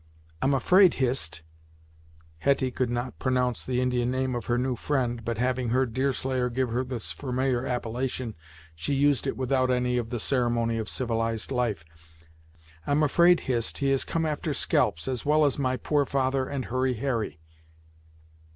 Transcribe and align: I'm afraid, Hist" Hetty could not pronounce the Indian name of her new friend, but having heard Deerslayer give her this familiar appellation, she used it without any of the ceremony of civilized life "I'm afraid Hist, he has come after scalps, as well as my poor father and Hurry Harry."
I'm 0.41 0.55
afraid, 0.55 0.95
Hist" 0.95 1.43
Hetty 2.39 2.71
could 2.71 2.89
not 2.89 3.19
pronounce 3.19 3.63
the 3.63 3.79
Indian 3.79 4.09
name 4.09 4.33
of 4.33 4.45
her 4.47 4.57
new 4.57 4.75
friend, 4.75 5.23
but 5.23 5.37
having 5.37 5.69
heard 5.69 5.93
Deerslayer 5.93 6.49
give 6.49 6.69
her 6.71 6.83
this 6.83 7.11
familiar 7.11 7.67
appellation, 7.67 8.33
she 8.73 8.95
used 8.95 9.27
it 9.27 9.37
without 9.37 9.69
any 9.69 9.99
of 9.99 10.09
the 10.09 10.19
ceremony 10.19 10.79
of 10.79 10.89
civilized 10.89 11.51
life 11.51 11.85
"I'm 12.87 13.03
afraid 13.03 13.41
Hist, 13.41 13.77
he 13.77 13.91
has 13.91 14.03
come 14.03 14.25
after 14.25 14.55
scalps, 14.55 15.07
as 15.07 15.23
well 15.23 15.45
as 15.45 15.59
my 15.59 15.77
poor 15.77 16.07
father 16.07 16.47
and 16.49 16.65
Hurry 16.65 16.95
Harry." 16.95 17.39